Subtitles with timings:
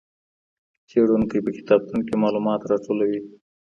[0.89, 3.19] څېړونکی په کتابتون کې معلومات راټولوي.